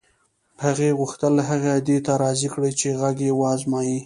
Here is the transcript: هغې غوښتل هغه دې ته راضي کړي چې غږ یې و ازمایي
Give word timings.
هغې 0.63 0.89
غوښتل 0.99 1.33
هغه 1.49 1.73
دې 1.87 1.97
ته 2.05 2.13
راضي 2.23 2.47
کړي 2.53 2.71
چې 2.79 2.87
غږ 3.01 3.17
یې 3.27 3.31
و 3.35 3.41
ازمایي 3.55 3.97